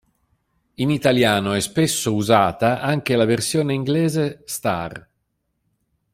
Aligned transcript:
In 0.77 0.89
italiano 0.89 1.53
è 1.53 1.59
spesso 1.59 2.15
usata 2.15 2.79
anche 2.81 3.15
la 3.15 3.25
versione 3.25 3.75
inglese 3.75 4.41
star. 4.45 5.07